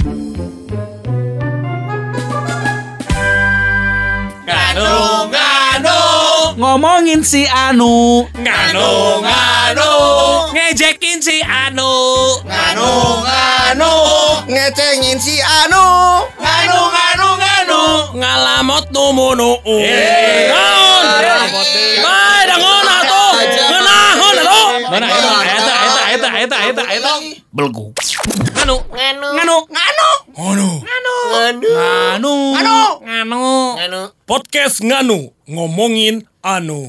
[0.00, 0.16] Nganu,
[5.28, 6.00] nganu,
[6.56, 8.24] Ngomongin si Anu.
[8.32, 9.92] Nganu, nganu,
[10.56, 11.92] ngejekin si Anu,
[12.48, 12.88] nganu,
[13.28, 13.92] nganu,
[14.48, 15.84] ngecengin si Anu.
[16.40, 17.80] Nganu, nganu, nganu,
[18.16, 19.60] ngalamot numunu.
[19.68, 20.48] Eh.
[20.48, 21.04] Naon?
[22.00, 23.36] Bae dangon atuh.
[23.68, 24.68] Ngeunahon atuh.
[24.90, 25.59] Mana eta
[26.40, 27.92] eta eta eta eta eta eta belgu
[28.60, 31.14] Nganu, nganu, Nganu nganu, nganu,
[32.12, 32.74] Anu nganu,
[33.04, 33.44] Anu
[33.76, 34.00] nganu.
[34.24, 36.88] Podcast nganu ngomongin anu.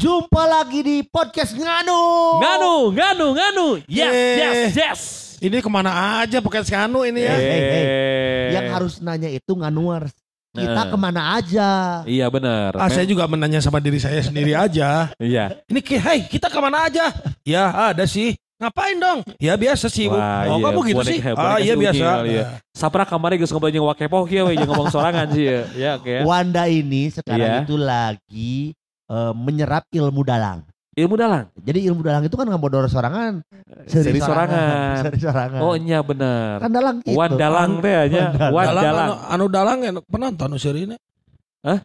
[0.00, 2.00] Jumpa lagi di podcast Nganu
[2.40, 4.36] Nganu Nganu Nganu Yes Eh.
[4.40, 5.00] yes yes
[5.44, 7.32] Ini ke mana aja pakai skanu ini ya?
[7.36, 7.84] Hey, hey.
[7.84, 8.46] Eh.
[8.56, 10.12] Yang harus nanya itu Nganuars
[10.50, 10.88] Kita Eh.
[10.90, 11.68] ke mana aja
[12.02, 15.06] Iya benar Ah, saya juga menanya sama diri saya sendiri aja.
[15.22, 17.14] Iya Ini ki, hey, kita ke mana aja?
[17.46, 18.34] Ya ada sih.
[18.60, 19.24] Ngapain dong?
[19.40, 20.04] Ya biasa sih.
[20.04, 20.18] Bu.
[20.18, 21.18] Wah, oh iya, kamu gitu sih?
[21.32, 22.04] Ah iya biasa.
[22.20, 22.44] kali ya.
[22.76, 25.60] Sapra kamari geus ngobrol jeung wakepoh we jeung ngomong sorangan sih ya.
[25.78, 26.12] Ya oke.
[26.12, 26.20] ya.
[26.28, 27.64] Wanda ini sekarang Iya.
[27.64, 28.54] itu lagi
[29.08, 30.66] eh, menyerap ilmu dalang
[31.00, 31.46] Ilmu dalang.
[31.56, 33.40] Jadi ilmu dalang itu kan ngebodor sorangan
[33.88, 35.00] Seri sorangan.
[35.08, 36.60] Seri sorangan Oh iya benar.
[36.60, 38.36] Kan dalang gitu Wan dalang teh nya.
[38.52, 39.08] Wan Wan Dalang, dalang.
[39.08, 40.96] anu, anu dalang ya penonton nu ini.
[41.64, 41.78] Hah?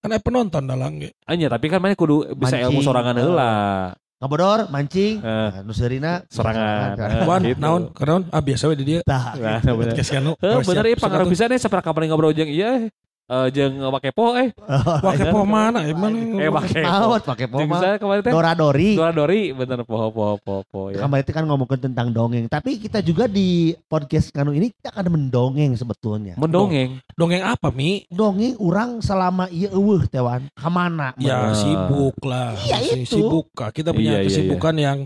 [0.00, 1.12] Kan penonton dalang ge.
[1.28, 2.64] Anya tapi kan mana kudu bisa Mancing.
[2.72, 3.52] ilmu sorangan heula.
[4.22, 5.26] Ngebodor, mancing Eh.
[5.26, 6.94] nah, Nuserina Sorangan.
[6.94, 7.26] Eh.
[7.28, 7.58] Wan, gitu.
[7.58, 7.90] naon?
[8.30, 9.00] Ah biasa we di dia.
[9.02, 9.98] Tah, Nah, bener.
[9.98, 12.46] Eh, Oh, bener ya pangaruh bisa nih sapra kamari ngobrol jeung
[13.32, 14.48] iya eh jeung wakepoh eh.
[15.00, 15.86] Wah kepo mana?
[15.86, 16.84] Emang Eh wakepoh.
[16.84, 20.86] Maut pakai poma saya kemarin teh Dora Dori Dora Dori bener poho poho poho poho
[20.92, 21.00] ya.
[21.00, 25.06] Kemarin itu kan ngomongin tentang dongeng Tapi kita juga di podcast Kanu ini Kita akan
[25.08, 27.00] mendongeng sebetulnya Mendongeng.
[27.16, 28.04] dongeng apa Mi?
[28.12, 32.52] Dongeng orang selama iya eueuh tewan Ke mana Ya sibuk lah.
[32.58, 33.16] Iya, Si- itu.
[33.16, 33.48] Sibuk.
[33.52, 33.72] Kak.
[33.72, 34.98] Kita punya Iya, iya, kesibukan yang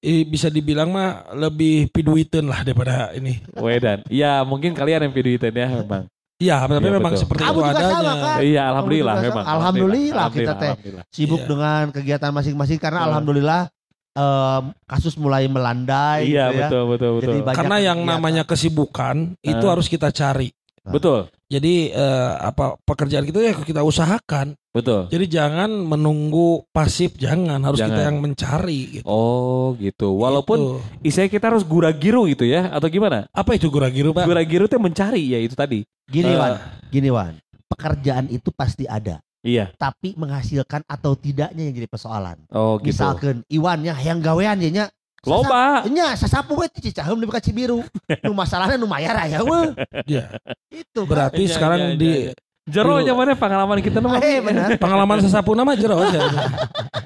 [0.00, 3.36] eh, bisa dibilang mah lebih piduiten lah daripada ini.
[3.52, 4.00] Wedan.
[4.08, 6.08] Iya, mungkin kalian yang itu ya memang.
[6.40, 7.22] Iya, tapi Iya, memang betul.
[7.22, 8.14] seperti Kamu itu juga sama, adanya.
[8.24, 8.38] kan?
[8.40, 9.44] Iya, alhamdulillah juga memang.
[9.44, 9.54] sama.
[9.54, 10.70] Alhamdulillah kita teh.
[10.72, 11.04] alhamdulillah.
[11.10, 11.48] Sibuk Iya.
[11.48, 13.08] dengan kegiatan masing-masing Karena Hmm.
[13.12, 13.62] Alhamdulillah
[14.10, 16.66] em, Kasus mulai melandai Iya, gitu ya.
[16.66, 17.24] betul betul betul.
[17.28, 18.16] Jadi banyak Karena yang kegiatan.
[18.16, 19.70] namanya kesibukan itu Ah.
[19.70, 20.48] harus kita cari.
[20.82, 24.56] Betul, Jadi eh, apa pekerjaan kita ya kita usahakan.
[24.70, 25.10] betul.
[25.10, 28.06] Jadi jangan menunggu pasif, jangan harus kita Jangan.
[28.06, 29.04] yang mencari gitu.
[29.04, 30.14] Oh, gitu.
[30.14, 30.76] Walaupun Gitu.
[31.04, 33.26] istilahnya kita harus gura-giru gitu ya atau gimana?
[33.28, 34.24] apa itu gura-giru, Pak?
[34.24, 35.82] Gura-giru itu mencari ya itu tadi.
[36.06, 36.54] Gini Wan
[36.88, 37.34] Gini Wan
[37.66, 39.72] Pekerjaan itu pasti ada Iya.
[39.74, 42.92] Tapi menghasilkan atau tidaknya yang jadi persoalan Oh, gitu.
[42.92, 44.84] Misalkan Iwan ya yang gawean ya nya
[45.20, 45.84] Loba.
[45.86, 47.84] Nya sasapu we ti cicaheum di ka Cibiru.
[48.24, 49.60] Nu masalahna nu mayar aya we.
[50.08, 50.32] Iya.
[50.68, 51.04] Itu.
[51.04, 52.32] Berarti Iya, sekarang iya, di iya,
[52.70, 54.16] Jero Di- mana pengalaman kita nama.
[54.16, 54.76] Eh benar.
[54.84, 56.22] pengalaman sesapu nama jero aja.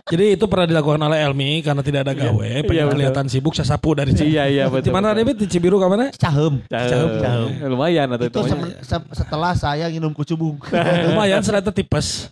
[0.05, 2.93] Jadi itu pernah dilakukan oleh Elmi karena tidak ada gawe, Iya, pengen betul.
[2.93, 4.31] kelihatan sibuk sesapu dari Cibiru.
[4.31, 4.93] Iya, iya Di betul.
[4.93, 5.19] mana betul.
[5.25, 6.05] David di Cibiru ke mana?
[6.13, 6.55] Caheum.
[6.69, 7.51] Caheum.
[7.67, 8.53] Lumayan atau Itu itu.
[8.85, 10.61] se- setelah saya nginum kucubung.
[11.09, 12.29] Lumayan serata tipes.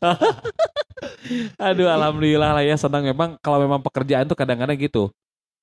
[1.57, 5.09] Aduh alhamdulillah lah ya senang memang kalau memang pekerjaan tuh kadang-kadang gitu.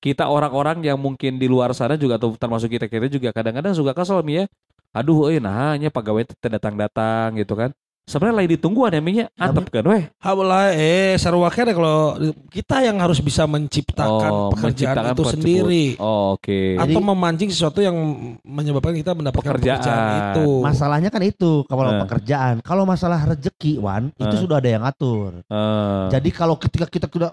[0.00, 3.92] Kita orang-orang yang mungkin di luar sana juga atau termasuk kita kita juga kadang-kadang suka
[3.92, 4.44] kesel Mi ya.
[4.90, 7.70] Aduh euy nah nya pegawai teh datang-datang gitu kan.
[8.08, 9.26] Sebenarnya lagi ditungguan ya Mi nya.
[9.36, 10.08] Antep kan weh.
[10.18, 12.16] Hawalah eh sarua kere kalau
[12.48, 15.34] kita yang harus bisa menciptakan Oh, pekerjaan menciptakan itu pekerjaan.
[15.36, 16.60] sendiri Oh, oke.
[16.80, 17.94] Jadi- atau memancing sesuatu yang
[18.42, 19.78] menyebabkan kita mendapatkan Pekerjaan.
[19.78, 20.48] pekerjaan, itu.
[20.58, 22.00] Masalahnya kan itu kalau Eh.
[22.02, 22.54] pekerjaan.
[22.64, 24.40] Kalau masalah rezeki Wan, itu Eh.
[24.42, 25.44] sudah ada yang atur.
[25.44, 27.30] Eh, Jadi kalau ketika kita sudah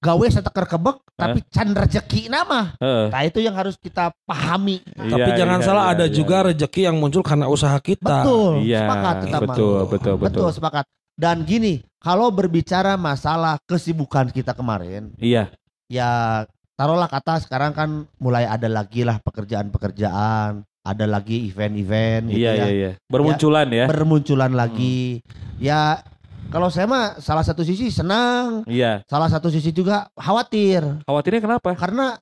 [0.00, 2.76] gawe setekar kebek tapi can rezeki nama.
[2.78, 4.84] eh, Nah itu yang harus kita pahami.
[4.84, 6.46] Tapi iya, jangan iya, salah iya, ada iya, juga iya.
[6.52, 8.22] rezeki yang muncul karena usaha kita.
[8.22, 8.52] Betul.
[8.62, 10.42] Iya, sepakat kita betul, betul, betul.
[10.44, 10.84] Betul sepakat.
[11.16, 15.48] Dan gini, kalau berbicara masalah kesibukan kita kemarin, Iya,
[15.88, 16.44] ya
[16.76, 22.66] taruhlah kata sekarang kan mulai ada lagi lah pekerjaan-pekerjaan, ada lagi event-event gitu iya, ya.
[22.68, 22.90] iya, iya.
[23.08, 23.88] Bermunculan ya.
[23.88, 25.24] Bermunculan lagi.
[25.56, 26.04] Ya
[26.48, 29.02] kalau saya mah salah satu sisi senang, Iya.
[29.06, 31.74] salah satu sisi juga khawatir Khawatirnya kenapa?
[31.74, 32.16] karena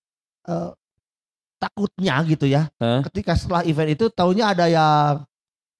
[0.45, 0.71] eh,
[1.57, 2.69] takutnya gitu ya.
[2.77, 3.01] Hah?
[3.09, 5.25] Ketika setelah event itu taunya ada yang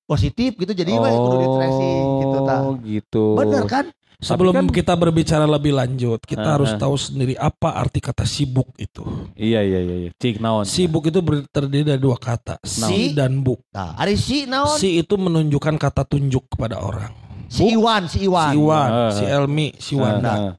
[0.05, 2.57] positif gitu jadi weh, kudu di tracing gitu ta.
[2.61, 3.25] Oh, gitu.
[3.37, 3.87] Bener kan?
[4.15, 6.81] Sebelum kan- kita berbicara lebih lanjut, kita Ah, harus ah.
[6.81, 9.05] tahu sendiri apa arti kata sibuk itu.
[9.37, 10.11] Iya, iya, iya, iya.
[10.17, 10.65] Cik naon.
[10.65, 11.21] Sibuk itu
[11.51, 13.61] terdiri dari dua kata, si dan buk.
[13.75, 14.81] Nah, ari si naon?
[14.81, 17.13] Si itu menunjukkan kata tunjuk kepada orang.
[17.49, 18.53] Si Iwan, si Iwan.
[18.53, 19.11] Si Iwan, Ah.
[19.13, 20.33] si Elmi, si Ah, Wanda.
[20.33, 20.53] ah.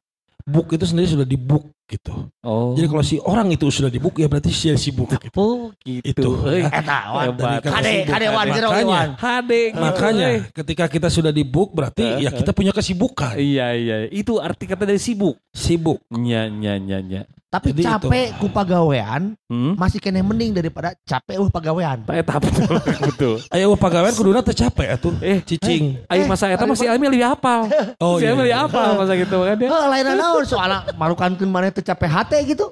[0.46, 2.30] Buk itu sendiri sudah di book gitu.
[2.46, 2.74] Oh.
[2.78, 5.30] Jadi kalau si orang itu sudah di book ya berarti dia sibuk gitu.
[5.38, 6.06] Oh, gitu.
[6.06, 6.30] Itu.
[6.50, 6.98] Eta kata
[7.62, 9.08] Kade, kade Wan, jero Makanya, Iwan.
[9.18, 9.62] Hade.
[9.74, 10.42] Makanya euy.
[10.54, 13.38] ketika kita sudah di book berarti Eh, ya kita punya kesibukan.
[13.38, 13.98] Iya, iya.
[14.10, 15.38] Itu arti kata dari sibuk.
[15.56, 16.04] Sibuk.
[16.12, 17.22] Nya nya nya nya.
[17.48, 19.80] Tapi Jadi capek ku pagawean Hmm?
[19.80, 22.04] masih kena mending daripada capek uh pagawean.
[22.04, 22.68] Tak eta betul.
[23.08, 23.36] betul.
[23.48, 25.16] Ayo pegawai kuduna tercapek atuh.
[25.24, 26.04] Eh, Cicing.
[26.12, 27.72] Ayo masa eta masih Ami lebih hafal.
[28.04, 28.36] Oh si iya.
[28.36, 29.72] Lebih hafal masa gitu kan dia.
[29.72, 32.68] Heuh lain naon soalnya marukankeun mana teu capek hate gitu.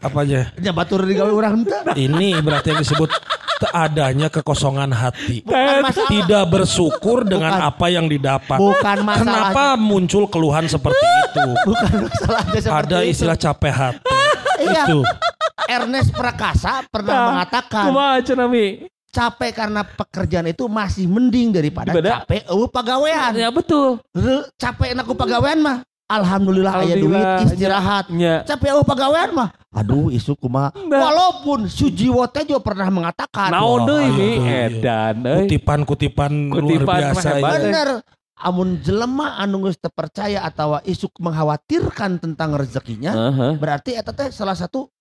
[0.00, 0.48] Apa aja?
[0.56, 1.92] Nya batur digawe urang henteu.
[1.92, 3.12] Ini berarti yang disebut
[3.70, 5.40] adanya kekosongan hati.
[5.40, 6.08] Bukan masalah.
[6.08, 7.68] Tidak bersyukur dengan Bukan.
[7.68, 8.58] apa yang didapat.
[8.58, 9.50] Bukan masalah.
[9.52, 11.46] Kenapa muncul keluhan seperti itu?
[11.64, 13.10] Bukan masalahnya seperti Ada itu.
[13.10, 14.00] istilah capek hati.
[14.56, 14.82] Iya.
[14.84, 14.98] Itu.
[15.66, 18.86] Ernest Prakasa pernah Nah, mengatakan Kumaha cenah Mi?
[19.08, 23.32] capek karena pekerjaan itu masih mending daripada Daripada- capek eueuh pagawean.
[23.32, 23.96] Ya betul.
[24.12, 27.38] Heuh, capek naku pagawean mah alhamdulillah aya duit Alhamdulillah.
[27.38, 27.46] Ya.
[27.46, 28.04] istirahat.
[28.10, 28.34] Nya.
[28.46, 30.72] Capek eueuh pagawean mah aduh isu kumaha.
[30.88, 31.00] Nah.
[31.04, 34.30] Walaupun Sujiwo teh juga pernah mengatakan Wah, deui Mi?
[34.40, 34.60] iya, iya.
[34.72, 35.16] Edan.
[35.44, 37.28] Kutipan-kutipan luar Kutipan biasa.
[37.36, 37.42] ini.
[37.44, 37.88] bener
[38.36, 43.52] amun jelema anu geus percaya atau isuk mengkhawatirkan tentang rezekinya Heeh.
[43.56, 44.92] berarti eta teh salah satu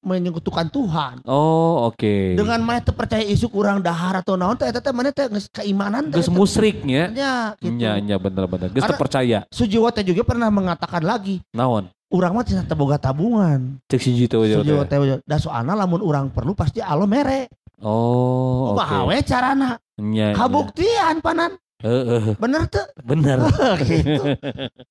[0.00, 1.14] menyekutukan Tuhan.
[1.28, 2.34] Oh, oke.
[2.36, 5.52] Dengan mana teu percaya isuk urang dahar atau naon teh eta teh mana teh geus
[5.52, 6.16] keimanan teh.
[6.16, 6.36] Geus eta.
[6.36, 7.12] musriknya.
[7.12, 7.76] Ya, gitu.
[7.76, 8.72] Nya nya bener-bener.
[8.72, 9.44] Geus terpercaya.
[9.52, 11.92] Sujiwo teh juga pernah mengatakan lagi, Naon?
[12.10, 13.78] urang mah cenah boga tabungan.
[13.86, 14.64] Cek si Jito aja.
[14.64, 14.98] Sujiwo teh
[15.28, 17.52] da soalna lamun urang perlu pasti alo mere.
[17.80, 18.80] Oh, oke.
[18.80, 19.70] Kumaha we carana?
[19.96, 20.32] Nya.
[20.32, 20.36] nya.
[20.36, 21.56] Kabuktian panan.
[21.80, 22.84] Heeh, Bener teu?
[23.00, 23.40] bener.
[23.80, 24.36] gitu.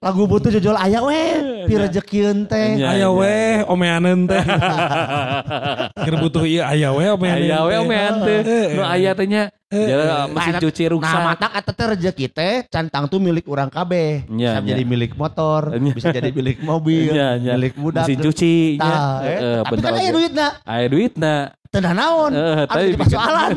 [0.01, 1.21] Lagu butuh jojol aya we,
[1.69, 2.81] pi rezekieun teh.
[2.81, 3.09] Nya, Aya nya.
[3.13, 3.35] we
[3.69, 4.41] omeaneun teh.
[6.03, 7.45] Keur butuh ieu aya we omeaneun.
[7.45, 7.79] Aya we teh.
[7.79, 8.39] omean teh.
[8.73, 9.43] Nu aya teh nya.
[9.69, 11.21] Jara mesin Nah, cuci Nah, ruksak.
[11.21, 14.25] matak eta teh rezeki teh cantang tuh milik urang kabeh.
[14.25, 18.09] Bisa jadi milik motor, bisa jadi milik mobil, milik budak.
[18.09, 19.61] Mesin cuci eh.
[19.61, 20.15] Tapi kan aya oge.
[20.17, 21.35] duitna, Aya duitna.
[21.53, 22.33] teu dah naon.
[22.33, 23.51] Heeh, Anu tapi persoalan.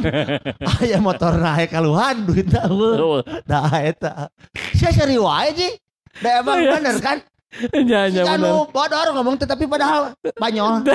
[0.61, 2.29] Aya motor naik kaluhan
[2.69, 3.25] eueuh.
[3.25, 3.41] Heeh.
[3.49, 4.29] Dah eta.
[4.77, 5.69] Sia seri wae ji.
[6.21, 6.77] Da emang Iya.
[6.77, 7.19] bener kan?
[7.89, 8.25] Nya bener.
[8.33, 10.81] anu bodor ngomong teh tapi padahal banyol.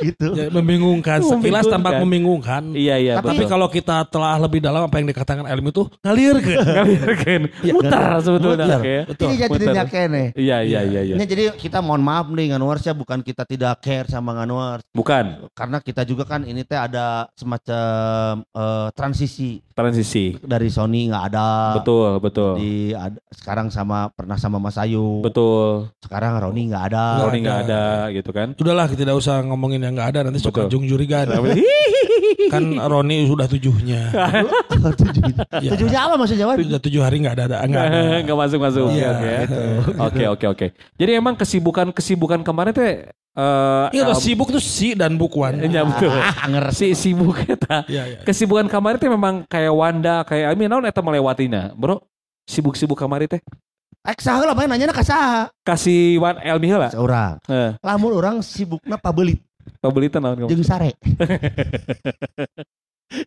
[0.00, 0.26] gitu.
[0.34, 1.20] Ya, membingungkan.
[1.30, 2.62] Sekilas tampak Membingungkan.
[2.64, 2.76] membingungkan.
[2.76, 6.36] Iya iya Tapi Tapi kalau kita telah lebih dalam apa yang dikatakan ilmu itu ngalir
[6.40, 6.54] ke.
[6.56, 7.42] Ngalirkeun.
[7.72, 8.64] Muter sebetulnya.
[8.64, 8.80] Muter.
[8.80, 8.96] oke.
[9.12, 9.26] Betul.
[9.26, 10.24] Ini jadi kene.
[10.34, 11.14] Iya iya iya iya.
[11.16, 15.50] Ini jadi kita mohon maaf nih Nganuars ya bukan kita tidak care sama Nganuars Bukan
[15.52, 20.38] karena kita juga kan ini teh ada semacam eh, transisi transisi.
[20.40, 22.52] dari Sony nggak ada Betul betul.
[22.56, 25.88] di ada- sekarang sama pernah sama Mas Ayu Betul.
[26.00, 27.82] sekarang Roni nggak ada Roni nggak ada.
[28.06, 28.52] ada gitu kan.
[28.54, 31.26] Sudahlah kita tidak usah ngomongin yang nggak ada nanti suka jung jurigan.
[32.52, 34.12] kan Roni sudah tujuhnya.
[35.00, 35.70] tujuhnya Ya.
[35.74, 38.00] tujuhnya apa maksud Jawa Sudah tujuh hari nggak ada, ada nggak ada.
[38.24, 38.86] Nggak masuk masuk.
[38.90, 39.60] Iya, Oke gitu.
[39.98, 40.66] oke oke oke.
[40.98, 42.92] Jadi emang kesibukan kesibukan kemarin teh.
[43.34, 45.58] eh Ini eh, sibuk tuh si dan bukuan.
[45.58, 46.14] Iya betul.
[46.14, 47.82] ah ngerti Si sibuk eta.
[47.90, 48.18] Iya, iya.
[48.22, 51.98] Kesibukan kemarin teh memang kayak Wanda, kayak Amin naon eta melewatinya, Bro.
[52.46, 53.42] Sibuk-sibuk kemarin teh.
[54.04, 56.92] Ek saha lah main nanya ka saha Kasih Wan Elmi heula.
[56.92, 57.72] seorang Heeh.
[57.80, 59.40] lamun orang sibukna pabelit
[59.80, 60.52] Pabelitan naon kamu?
[60.52, 60.92] jeung sare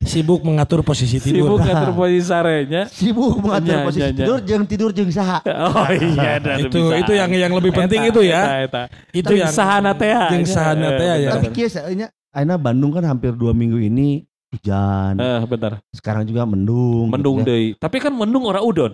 [0.04, 1.62] Sibuk mengatur posisi Sibuk tidur.
[1.66, 2.86] ngatur posisi sarenya.
[2.92, 4.18] sibuk mengatur Nya, posisi nya, nya.
[4.22, 5.40] tidur jeung tidur jeung saha
[5.74, 8.42] Oh iya dan itu itu yang yang lebih penting itu ya.
[8.62, 8.84] Eta, eta.
[9.16, 10.12] Itu Jeung yang sahana teh.
[10.12, 11.30] jeung sahana teh ya.
[11.40, 15.82] tapi kieu saeunya ayeuna Bandung kan hampir dua minggu ini hujan Eh benar.
[15.90, 17.50] sekarang juga mendung Mendung gitu ya.
[17.50, 17.68] deui.
[17.80, 18.94] Tapi kan mendung ora udon.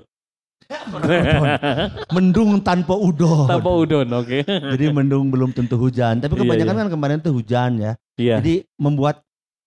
[2.10, 4.44] Mendung tanpa udon Tanpa udon, oke.
[4.46, 6.80] jadi mendung belum tentu hujan tapi Iya, kebanyakan iya.
[6.80, 8.36] kan kemarin tuh hujan ya Iya.
[8.40, 9.22] jadi membuat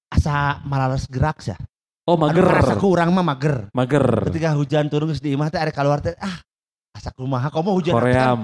[0.08, 1.56] asa malas gerak ya
[2.06, 2.46] Oh mager.
[2.46, 4.30] rasa kurang mah mager Mager.
[4.30, 6.38] ketika hujan turun di imah teh arek keluar teh ah
[6.92, 8.40] asa kumaha komo hujan teh kan, Koream.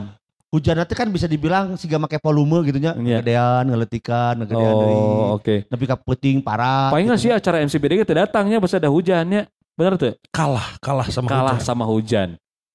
[0.50, 3.22] hujan teh kan bisa dibilang siga make volume gitu nya Iya.
[3.22, 5.54] gedean ngeletikan ngegedean deui Oh, oke.
[5.64, 7.30] nepi ka peuting parah Paling nggak gitu.
[7.30, 9.46] sih acara MCBD kita datangnya pas ada hujannya.
[9.72, 10.12] Bener tuh?
[10.28, 11.64] kalah kalah sama Kalah hujan.
[11.64, 12.28] sama hujan.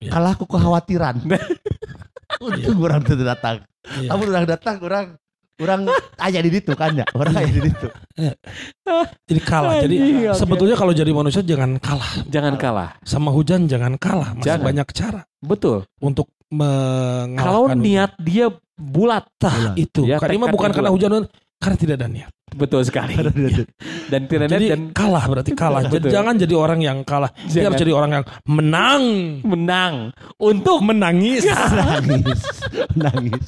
[0.03, 1.15] Kalah ku kekhawatiran
[2.43, 4.11] untung orang teu datang Iya.
[4.11, 5.05] Kamu orang datang orang
[5.57, 5.87] orang
[6.19, 7.87] aja di situ kan ya orang aja di situ
[9.31, 9.79] Jadi kalah.
[9.79, 12.99] Jadi Anjing, sebetulnya kalau jadi manusia jangan kalah Jangan kalah.
[13.07, 14.35] sama hujan, jangan kalah.
[14.35, 14.65] Masih Jangan.
[14.67, 15.87] banyak cara Betul.
[16.03, 17.39] untuk mengalahkan.
[17.39, 17.79] Kalau hujan.
[17.79, 19.23] niat dia bulat.
[19.39, 20.03] Tah, itu.
[20.03, 20.75] Ya, Karena bukan itu.
[20.83, 21.11] karena hujan,
[21.63, 22.31] karena tidak ada niat.
[22.57, 23.13] Betul sekali.
[24.11, 25.85] dan tidak Jadi dan kalah berarti kalah.
[25.85, 26.09] Betul.
[26.09, 27.29] Jangan jadi orang yang kalah.
[27.45, 27.65] Dia Jangan.
[27.69, 29.03] harus jadi orang yang menang.
[29.45, 29.93] menang
[30.41, 31.45] untuk Menangis.
[31.77, 32.41] nangis
[32.97, 33.45] nangis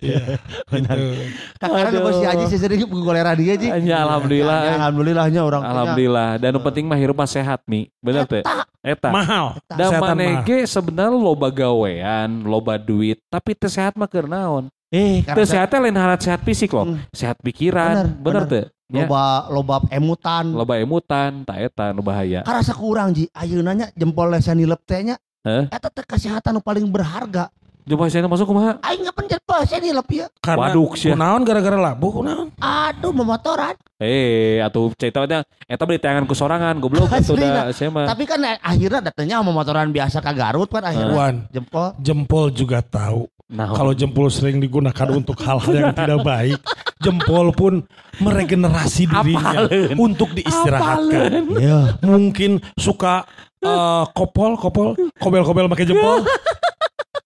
[0.00, 0.36] Iya.
[0.70, 1.12] Gitu.
[1.60, 4.58] karena apa si Aji sih sering goleran dia Ji Ya, alhamdulillah.
[4.60, 5.72] Ya, alhamdulillahnya orang punya.
[5.72, 6.28] Alhamdulillah.
[6.40, 7.88] Dan yang penting mah hirup mah sehat nih.
[8.00, 8.44] Bener tuh.
[8.80, 9.12] Eta.
[9.12, 9.60] Mahal.
[9.68, 14.72] Dan manege sebenarnya loba gawean, loba duit, tapi teu sehat mah keur naon?
[14.90, 16.98] Eh karena sehatnya lain hal sehat fisik loh, Hmm.
[17.10, 18.66] sehat pikiran, Bener, bener, tuh.
[18.90, 22.42] Ya, loba loba emutan loba emutan, tak eta nu bahaya.
[22.42, 25.70] karena kurang Ji ayeuna nya jempol lesan nilep teh nya Heh?
[25.70, 28.76] eta teh kesehatan nu paling berharga Jempol saya masuk kumaha?
[28.82, 30.28] Aing nggak pencet bahasa nih lebih ya.
[30.38, 31.10] Karena Waduk, sia.
[31.10, 32.52] kunaon gara-gara labuh kunaon.
[32.54, 33.72] Aduh, memotoran.
[33.96, 38.06] Eh, atau cerita teh eta beli tayangan ku sorangan goblok itu Asli, udah saya mah.
[38.06, 41.86] Tapi kan eh, akhirnya datangnya sama motoran biasa ke Garut kan akhirnya Wan, jempol.
[41.98, 43.26] jempol juga tahu.
[43.50, 46.58] Nah, Kalau jempol sering digunakan untuk hal-hal yang tidak baik,
[47.02, 47.82] jempol pun
[48.22, 49.98] meregenerasi dirinya Apaleun.
[49.98, 51.30] untuk diistirahatkan.
[51.58, 51.98] Iya.
[51.98, 53.26] Mungkin suka
[53.58, 56.22] eh, kopol, kopol, kobel-kobel pakai jempol.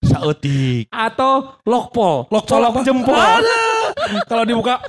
[0.04, 0.88] Sautik.
[0.93, 3.16] atau lokpol, Lokpol colok jempol.
[4.28, 4.81] Kalau dibuka,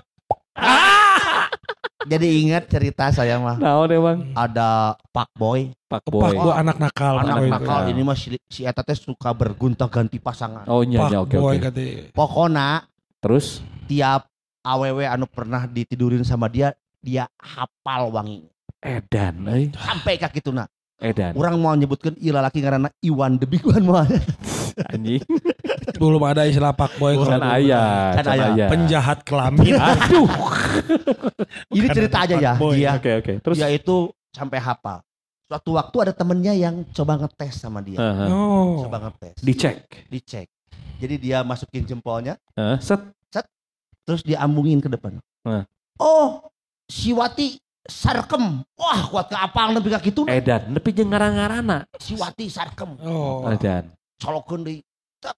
[2.06, 3.58] Jadi ingat cerita saya mah.
[3.58, 4.18] Naon emang?
[4.38, 5.74] Ada Pak Boy.
[5.90, 6.54] Pak pak Boy.
[6.54, 7.18] anak nakal.
[7.22, 7.50] Anak Boy.
[7.50, 10.70] nakal ini mah si, si Eta teh suka bergonta ganti pasangan.
[10.70, 12.14] Oh iya, iya, oke Boy oke.
[12.14, 12.86] Pokoknya
[13.26, 14.30] Terus tiap
[14.62, 18.46] aww anu pernah ditidurin sama dia, dia hafal wangi.
[18.86, 20.70] edan euy, Sampai kaki tuna.
[21.02, 21.34] edan.
[21.34, 24.06] Orang mau nyebutkan ilah laki karena Iwan the Big One mah.
[24.92, 25.24] Anjing.
[25.96, 27.16] Belum ada istilah pak boy.
[27.16, 27.56] Kan kalau dulu.
[27.56, 28.46] aya, Kan kan aya.
[28.52, 28.68] aya.
[28.68, 29.74] Penjahat kelamin.
[29.90, 30.30] Aduh.
[31.72, 32.54] Ini cerita aja ya.
[32.60, 32.84] Boy.
[32.84, 33.34] Dia Oke oke.
[33.40, 35.00] Terus dia itu sampai hafal.
[35.46, 38.02] Suatu waktu ada temennya yang coba ngetes sama dia.
[38.02, 38.28] Heeh.
[38.34, 38.82] Oh.
[38.84, 39.38] Coba ngetes.
[39.46, 39.86] dicek.
[40.10, 40.48] dicek.
[40.96, 43.04] Jadi dia masukin jempolnya, Heeh, set.
[44.08, 45.20] terus diambungin ke depan.
[45.44, 45.68] Nah.
[46.00, 46.48] Oh,
[46.88, 48.64] si Wati sarkem.
[48.78, 50.24] Wah, kuat ke apa lebih kaki itu.
[50.30, 51.90] Edan, nepi jeung ngarang-ngarana.
[52.00, 52.96] Si Wati sarkem.
[53.02, 53.44] Oh.
[53.50, 53.92] Edan.
[54.22, 54.80] Colokeun deui.
[55.22, 55.36] Cek.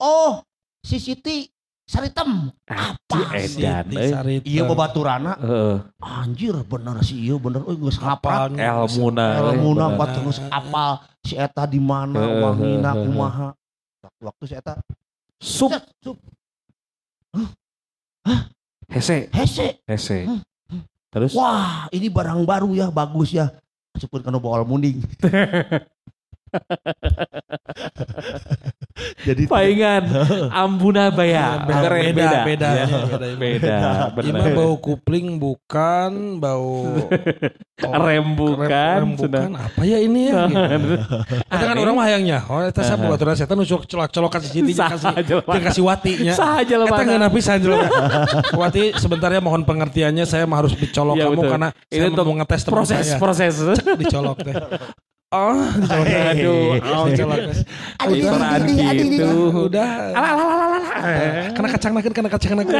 [0.00, 0.42] Oh,
[0.82, 1.48] si Siti
[1.84, 2.50] saritem.
[2.70, 3.16] Apa?
[3.34, 3.84] Anjing, edan.
[3.86, 4.10] Siti euy.
[4.12, 4.44] Sarita.
[4.46, 5.32] Iya babaturana.
[5.38, 5.76] Heeh.
[6.00, 7.62] Anjir bener si iya bener.
[7.66, 8.54] Oh, geus hafal.
[8.54, 8.84] Apalnya.
[8.84, 9.26] Elmuna.
[9.38, 9.48] euy.
[9.58, 13.48] Elmuna terus apal si Eta di mana, Heeh, wangina, heeh, kumaha.
[14.20, 14.76] Waktu si Eta
[15.44, 16.16] Sup sup,
[18.88, 19.76] hese, hese.
[19.84, 20.24] hese.
[20.24, 20.40] Hmm.
[21.12, 23.52] Terus Wah, ini barang baru ya, bagus ya.
[23.92, 25.04] Masukkan ke bawal munding.
[29.24, 30.02] Jadi paingan
[30.62, 31.66] Ambuna Baya.
[31.66, 32.68] Beda, Keren, beda, beda, beda.
[32.70, 33.76] beda, Beda,
[34.14, 34.22] beda.
[34.22, 36.94] Ini bau kupling bukan, bau
[38.04, 39.44] Rem bukan, rem sudah.
[39.44, 39.58] bukan.
[39.58, 40.46] Apa ya ini ya?
[40.46, 40.94] Gitu.
[41.26, 42.38] Itu kan orang mah hayangnya.
[42.46, 43.10] Oh, eta saya Aha.
[43.10, 45.50] baturan setan nusuk colok-colokan si Siti Sah kasih aja, Pak.
[45.50, 46.32] dia kasih watinya.
[46.32, 47.02] Sah aja lah, Eta Pak.
[47.04, 47.88] nggak napisan jelema.
[48.54, 51.50] Wati sebentar ya mohon pengertiannya saya mah harus dicolok Iya, kamu betul.
[51.50, 53.18] karena Ini saya untuk mau ngetes teman proses saya.
[53.18, 53.54] proses.
[53.98, 54.54] Dicolok teh.
[55.34, 55.58] Oh.
[55.90, 57.10] Aduh, Oh.
[57.10, 57.26] Aduh,
[57.98, 58.70] aduh, aduh, aduh,
[59.02, 59.28] gitu.
[59.66, 59.88] Udah.
[61.50, 62.74] Kena kacang nakin, kena kacang nakin.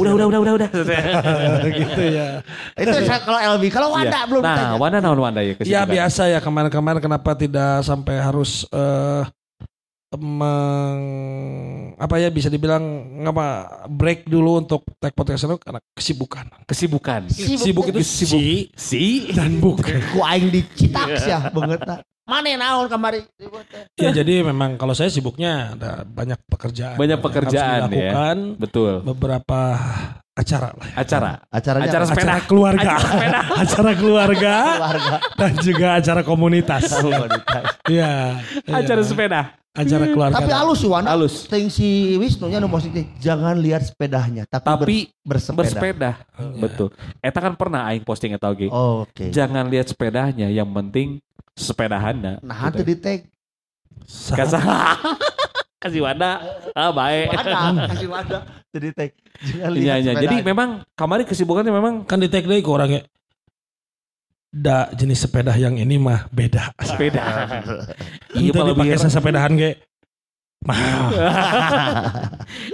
[0.00, 0.68] Udah, udah, udah, udah, udah.
[1.84, 2.40] gitu ya.
[2.72, 4.28] Itu kalau LB, kalau Wanda Iya.
[4.32, 4.80] belum Nah.
[4.80, 5.52] Wanda naon Wanda ya?
[5.52, 5.86] Ya kesibukan?
[5.92, 9.22] biasa ya kemarin-kemarin kenapa tidak sampai harus eh
[10.16, 11.00] meng,
[11.96, 12.82] apa ya bisa dibilang
[13.22, 13.46] ngapa
[13.88, 16.46] break dulu untuk tag podcast itu karena kesibukan.
[16.64, 17.20] Kesibukan.
[17.28, 18.40] Sibuk Sibuk itu Sibuk.
[18.40, 19.04] si Si.
[19.32, 19.96] dan bukan.
[20.12, 21.80] Ku aing di Citaks ya, banget.
[22.26, 23.22] Mana naon kamari?
[23.94, 26.98] ya jadi memang kalau saya sibuknya ada banyak pekerjaan.
[26.98, 28.92] Banyak pekerjaan, harus dilakukan Betul.
[29.06, 29.60] beberapa
[30.36, 30.86] acara lah.
[30.90, 30.94] ya.
[31.00, 31.30] Acara.
[31.48, 32.10] Acaranya Acara apa?
[32.10, 32.26] sepeda.
[32.26, 32.92] Acara keluarga,
[33.56, 35.16] acara keluarga keluarga.
[35.38, 36.82] dan juga acara komunitas.
[37.86, 39.06] Iya, Acara iya.
[39.06, 39.40] sepeda.
[39.76, 40.34] Acara keluarga.
[40.40, 41.12] Tapi halus sih Wanda.
[41.12, 41.34] Halus.
[41.46, 43.04] Ting si Wisnunya nu positif.
[43.20, 45.60] Jangan lihat sepedanya, tapi, Tapi ber- bersepeda.
[45.60, 46.10] bersepeda.
[46.56, 46.88] Betul.
[47.20, 48.72] Eta kan pernah aing posting eta oge.
[48.72, 49.28] Oke.
[49.28, 51.20] Jangan lihat sepedanya, yang penting
[51.52, 52.40] sepedahana.
[52.40, 53.28] Nah, hantu di tag.
[54.38, 54.60] Kasih
[55.76, 56.42] kasih Wanda.
[56.74, 57.30] Ah, baik.
[57.30, 58.38] Wanda, kasih Wanda.
[58.74, 59.10] Jadi tag.
[59.40, 60.12] Jangan lihat Iya, iya.
[60.18, 60.68] Jadi memang
[60.98, 63.04] kemarin kesibukannya memang kan di take deh ke orangnya.
[64.56, 66.72] Da jenis sepeda yang ini mah beda.
[66.80, 67.20] sepeda.
[68.32, 69.70] Iya mah dipakai sepedahan ge.
[70.64, 71.12] Mahal.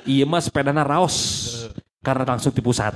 [0.06, 1.16] iya mah sepedana raos.
[1.98, 2.94] Karena langsung di pusat.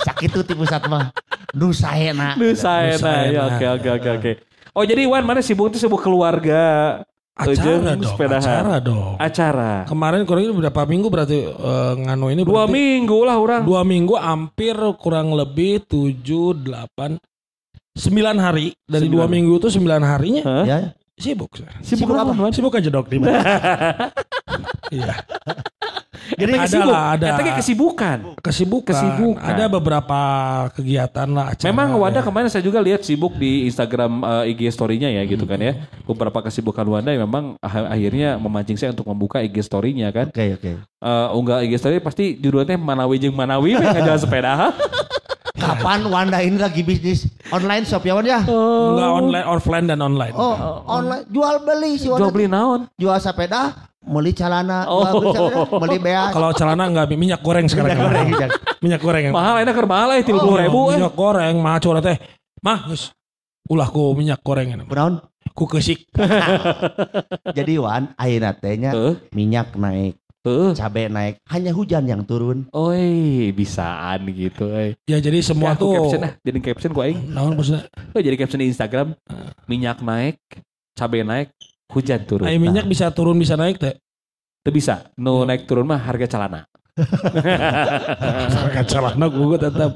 [0.00, 1.12] Sakit tuh di pusat mah.
[1.52, 2.32] Nu saena.
[2.40, 3.28] Nusa Nusa enak.
[3.28, 3.48] Ya, enak.
[3.52, 4.32] Oke oke oke oke.
[4.72, 6.96] Oh jadi Wan mana sibuk itu sibuk keluarga.
[7.40, 8.44] Acara Jeung dong, sepedahan.
[8.44, 9.14] acara dong.
[9.16, 9.72] Acara.
[9.88, 13.62] Kemarin kurang ini berapa minggu berarti eh, nganu ini Dua minggu lah orang.
[13.64, 17.16] dua minggu hampir kurang lebih tujuh delapan
[18.00, 20.64] sembilan hari dari dua minggu itu sembilan harinya Hah?
[20.64, 20.78] Ya.
[21.14, 21.52] sibuk
[21.84, 22.48] Sibuk, Sibuk apa?
[22.48, 23.20] sibuk aja dok di
[24.96, 25.14] iya
[26.30, 26.88] Jadi Ada kesibuk.
[26.88, 27.28] lah, ada.
[27.34, 28.18] Ge kesibukan.
[28.38, 29.50] kesibukan Kesibukan.
[29.50, 30.20] ada beberapa
[30.70, 32.24] kegiatan lah acara Memang Wanda ya.
[32.24, 35.74] kemarin saya juga lihat sibuk di Instagram eh, IG story-nya ya gitu kan ya.
[36.06, 40.30] Beberapa kesibukan Wanda yang memang ah- akhirnya memancing saya untuk membuka IG story-nya kan.
[40.30, 40.72] Oke, oke.
[40.78, 44.52] Eh, unggah IG story pasti judulnya Manawi jeung Manawi we ngajalan sepeda.
[45.72, 48.40] Kapan Wanda ini lagi bisnis online shop ya Wan ya?
[48.42, 52.20] Enggak online offline dan online Oh, online jual beli si Wanda.
[52.20, 52.80] Jual beli naon?
[52.94, 53.62] Jual sepeda,
[54.00, 55.06] beli celana, Oh.
[55.78, 56.30] beli beas.
[56.30, 58.26] kalau celana enggak minyak goreng sekarang Minyak goreng,
[58.80, 60.96] minyak goreng yang Mahal enak keur mahal eh 30 ribu eh.
[60.96, 62.16] minyak goreng mah curhat teh
[62.60, 63.14] mah geus
[63.64, 65.16] ulah ku minyak goreng ini Brown,
[65.54, 66.10] ku keusik.
[67.56, 69.14] Jadi Wan, ayeuna teh nya Heeh.
[69.30, 70.72] minyak naik, Heeh.
[70.72, 72.64] cabai naik, hanya hujan yang turun.
[72.72, 74.72] Oi, bisaan gitu.
[74.72, 74.96] euy.
[75.04, 77.28] Ya jadi semua Ya, tuh caption ah, jadi caption ku aing.
[77.28, 77.84] naon maksudnya?
[78.16, 79.12] Oh, jadi caption di Instagram.
[79.68, 80.40] Minyak naik,
[80.96, 81.52] cabai naik,
[81.92, 82.48] hujan turun.
[82.48, 83.92] Aya minyak bisa turun bisa naik teh.
[84.64, 85.12] Itu bisa.
[85.20, 86.64] No naik turun mah harga celana.
[88.60, 89.90] Harga celana gue tetap.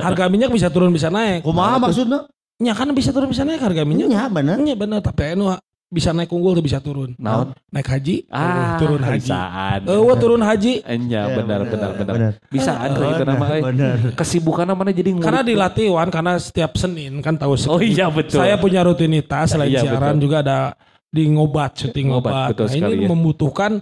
[0.00, 1.44] Harga minyak bisa turun bisa naik.
[1.44, 2.24] Kumaha maksudnya?
[2.56, 4.08] Ya kan bisa turun bisa naik harga minyak.
[4.08, 4.56] Iya bener.
[4.64, 5.52] Iya benar tapi anu
[5.86, 7.14] bisa naik unggul tuh bisa turun.
[7.14, 7.54] Naon?
[7.70, 9.30] Naik haji, Ah, turun haji.
[9.30, 9.80] Bisaan.
[9.86, 10.72] Eh, turun haji.
[10.82, 12.14] Enya Ya, benar benar benar.
[12.18, 12.32] bener.
[12.50, 13.62] Bisa ada itu nama euy.
[13.70, 13.96] Bener.
[14.18, 15.24] Kesibukan mana jadi ngulik.
[15.24, 18.42] Karena dilatih Wan karena setiap Senin kan tahu Oh iya betul.
[18.42, 20.24] Saya punya rutinitas selain Iya, siaran betul.
[20.26, 20.58] juga ada
[21.06, 22.48] di ngobat syuting Ngobat, ngobat.
[22.52, 23.08] betul Nah, sekali ini ya.
[23.08, 23.72] membutuhkan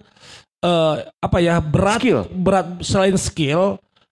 [0.61, 2.21] eh, apa ya berat Skill.
[2.31, 3.63] berat selain skill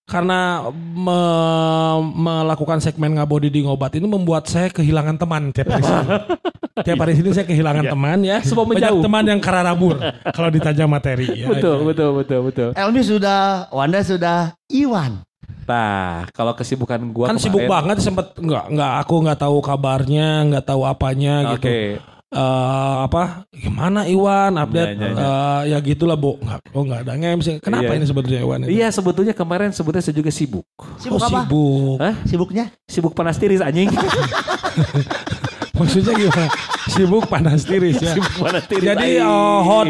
[0.05, 6.07] karena me- melakukan segmen ngabodi di ngobat ini membuat saya kehilangan teman tiap hari sini.
[6.87, 8.39] tiap hari sini saya kehilangan teman ya.
[8.43, 9.03] Semua Banyak menjauh.
[9.03, 9.97] teman yang kararabur
[10.29, 11.47] kalau ditanya materi ya.
[11.49, 12.69] Betul betul betul betul.
[12.75, 15.23] Elmi sudah, Wanda sudah, Iwan.
[15.63, 20.29] Nah, kalau kesibukan gua kan sibuk kemarin- banget sempet nggak nggak aku nggak tahu kabarnya
[20.45, 21.57] nggak tahu apanya Oke.
[21.57, 21.73] gitu
[22.33, 25.21] Eh, apa gimana Iwan update Ya, ya, ya.
[25.21, 28.01] Eh, ya gitulah bu nggak oh nggak ada nge kenapa Iya.
[28.01, 28.71] ini sebenarnya Iwan itu?
[28.73, 30.65] Iya sebetulnya kemarin sebetulnya saya juga sibuk.
[30.97, 31.45] Sibuk oh, apa?
[31.45, 32.15] sibuk Hah?
[32.25, 32.65] Sibuknya?
[32.89, 33.93] Sibuk panas tiris anjing.
[35.83, 36.47] maksudnya gimana
[36.89, 38.87] sibuk panas tiris ya sibuk panas tiris.
[38.87, 39.89] jadi eh, hot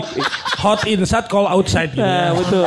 [0.58, 2.38] hot inside call outside gitu Nah, ya.
[2.38, 2.64] betul.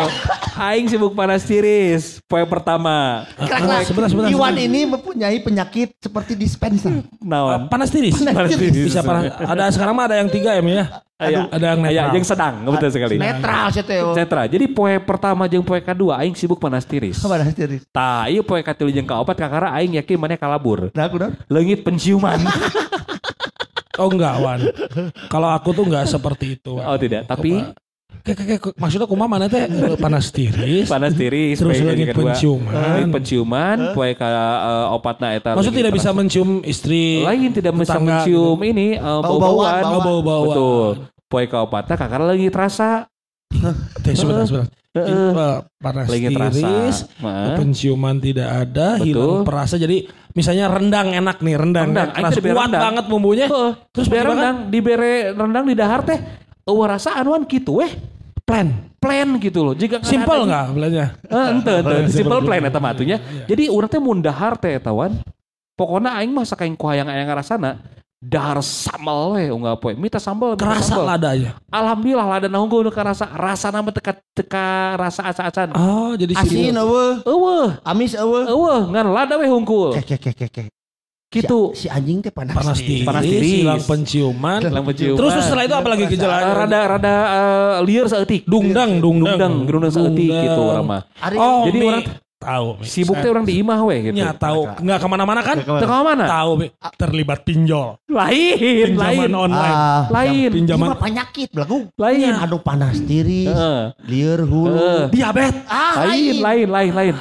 [0.55, 2.23] Aing sibuk panas tiris.
[2.23, 3.27] Poin pertama.
[3.35, 7.03] Ah, sebentar, sebentar, Iwan ini mempunyai penyakit seperti dispenser.
[7.19, 7.67] Naon?
[7.67, 8.87] panas tiris Panas tiris.
[8.87, 12.15] bisa panas ada sekarang mah ada yang tiga em ya Aya, ada yang aya, netral
[12.19, 13.15] yang sedang, betul sekali.
[13.15, 14.03] Netral sih teh.
[14.03, 14.51] Netra.
[14.51, 17.23] Jadi poin pertama jeung poin kedua aing sibuk panas tiris.
[17.23, 17.87] Panas tiris.
[17.87, 20.91] Tah, ieu poin katilu jeung kaopat kakara aing yakin maneh kalabur.
[20.91, 21.31] Nah, aku dong.
[21.47, 22.35] Leungit penciuman.
[23.95, 24.59] oh enggak Wan
[25.27, 26.85] kalau aku tuh enggak seperti itu Wan.
[26.87, 27.63] oh tidak, tapi
[28.17, 31.55] Kayak, kayak, kayak, maksudnya kumaha mana teh Eh, panas tiris panas tiris.
[31.55, 32.17] terus poe lagi kedua.
[32.25, 35.53] penciuman Leungit penciuman, poe ka eh, opatna eta.
[35.53, 40.25] maksudnya tidak bisa mencium istri lain tidak bisa mencium ini eh, Bau-bauan, bau-bauan.
[40.25, 40.89] oh Betul.
[41.25, 43.05] Poe kaopatna kakara lagi terasa.
[44.01, 46.63] teh sebentar sebentar Eh, panas tiris
[47.19, 47.55] Heeh.
[47.59, 49.03] penciuman tidak ada Betul.
[49.11, 52.83] hilang perasa jadi misalnya rendang enak nih rendang, Rendang, aing teh kuat rendang.
[52.87, 53.71] banget bumbunya Heeh.
[53.91, 56.15] Terus bere rendang, dibere rendang di dahar teh
[56.63, 57.91] eueuh rasaan wan kitu weh.
[58.47, 58.71] plan
[59.03, 59.75] Plan gitu loh.
[59.75, 63.17] Jika simple nggak belanja Heeh, ente ente simple plan eta mah atunya.
[63.45, 65.11] Jadi urang teh mun dahar teh eta wan.
[65.75, 67.83] Pokona aing mah sakaing ku hayang aya ngarasana
[68.25, 69.93] dahar sambal we unggal poe.
[69.93, 71.05] Mita sambal, kerasa sambal.
[71.07, 75.69] ladanya Alhamdulillah lada nahunggu nu karasa rasana mah teka teka rasa aca-acan.
[75.73, 78.45] oh jadi Asin eueuh, Eueuh, amis eueuh.
[78.45, 79.93] eueuh ngan lada we hungkul.
[79.95, 80.67] Kek kek kek kek.
[81.25, 81.75] Gitu.
[81.75, 82.55] Si, si anjing teh panas.
[82.55, 83.03] panas tiris.
[83.03, 83.51] Panas tiris.
[83.59, 85.17] hilang penciuman Hilang penciuman.
[85.19, 88.47] terus setelah itu apa lagi Eh, gejala rada rada eh, liar saeutik.
[88.47, 91.01] dungdang dungdang Dungdang, gerundang saeutik gitu orang mah.
[91.35, 92.03] Oh Jadi orang
[92.45, 92.85] tahu Mi.
[92.85, 94.15] Sibuk teh Saya- orang di imah we gitu.
[94.15, 95.57] Ya tahu nggak ke mana-mana kan?
[95.57, 96.25] Nggak Teu ka mana?
[96.25, 96.67] Tahu Mi.
[96.95, 98.85] terlibat pinjol, Lain, lain.
[98.93, 100.49] pinjaman online, ah, Lain.
[100.53, 101.89] pinjaman Pinjaman penyakit belagu.
[101.95, 102.31] Lain.
[102.31, 103.81] Anu panas tiris, Heeh.
[104.05, 104.71] lieur hulu.
[104.71, 105.01] Heeh.
[105.09, 105.65] diabetes.
[105.65, 107.15] Ah, Lain, lain, lain, lain.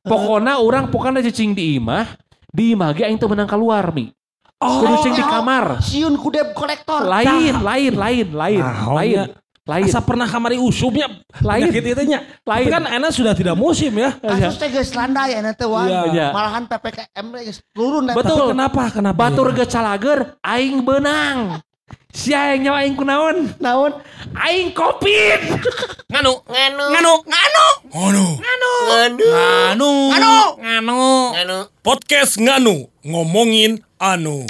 [0.00, 2.06] Pokoknya orang pokoknya cicing di imah,
[2.48, 4.08] di imah ge aing teu menang keluar mi.
[4.58, 5.78] Oh, Kudu cing di kamar.
[5.78, 7.06] Siun kudep kolektor.
[7.06, 9.24] Lain, lain, lain, lain, Nah, lain, ohnya
[9.68, 9.84] lain.
[9.84, 12.24] Asa pernah kamari usupnya lain gitu itu nya.
[12.48, 14.16] Lain Tapi kan enak sudah tidak musim ya.
[14.16, 14.60] Kasus iya.
[14.64, 15.84] teh geus landai enak teh wan.
[15.84, 16.00] Ya.
[16.08, 16.28] Iya.
[16.32, 18.24] Malahan PPKM geus turun Betul.
[18.24, 18.82] Tapi kenapa?
[18.88, 19.18] Kenapa?
[19.28, 21.60] Batur geus calager aing benang.
[22.08, 23.36] Si aing nyawa aing kunaon?
[23.60, 23.92] Naon?
[24.32, 25.40] Aing kopin.
[26.08, 26.84] Nganu, nganu.
[26.88, 27.66] Nganu, nganu.
[27.92, 28.24] Nganu.
[28.40, 28.72] Nganu.
[28.88, 29.92] Nganu.
[30.08, 30.36] Nganu.
[30.64, 31.00] Nganu.
[31.36, 31.58] Nganu.
[31.84, 34.48] Podcast Nganu ngomongin anu.